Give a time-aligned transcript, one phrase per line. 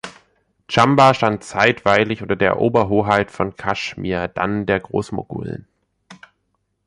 [0.67, 5.67] Chamba stand zeitweilig unter der Oberhoheit von Kashmir, dann der Großmoguln.